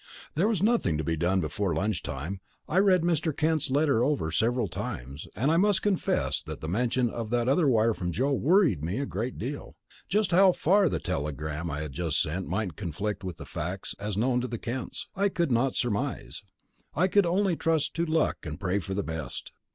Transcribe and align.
There 0.33 0.47
was 0.47 0.63
nothing 0.63 0.97
to 0.97 1.03
be 1.03 1.15
done 1.15 1.41
before 1.41 1.75
lunch 1.75 2.01
time. 2.01 2.41
I 2.67 2.79
read 2.79 3.03
Mr. 3.03 3.37
Kent's 3.37 3.69
letter 3.69 4.03
over 4.03 4.31
several 4.31 4.67
times, 4.67 5.27
and 5.35 5.51
I 5.51 5.57
must 5.57 5.83
confess 5.83 6.41
that 6.41 6.59
the 6.59 6.67
mention 6.67 7.07
of 7.07 7.29
that 7.29 7.47
other 7.47 7.67
wire 7.67 7.93
from 7.93 8.11
Joe 8.11 8.33
worried 8.33 8.83
me 8.83 8.97
a 8.97 9.05
good 9.05 9.37
deal. 9.37 9.75
Just 10.09 10.31
how 10.31 10.53
far 10.53 10.89
the 10.89 10.97
telegram 10.97 11.69
I 11.69 11.81
had 11.81 11.93
just 11.93 12.19
sent 12.19 12.47
might 12.47 12.75
conflict 12.75 13.23
with 13.23 13.37
the 13.37 13.45
facts 13.45 13.93
as 13.99 14.17
known 14.17 14.41
to 14.41 14.47
the 14.47 14.57
Kents, 14.57 15.07
I 15.15 15.29
could 15.29 15.51
not 15.51 15.75
surmise. 15.75 16.41
I 16.95 17.07
could 17.07 17.27
only 17.27 17.55
trust 17.55 17.93
to 17.97 18.03
luck 18.07 18.37
and 18.43 18.59
pray 18.59 18.79
for 18.79 18.95
the 18.95 19.03
best. 19.03 19.51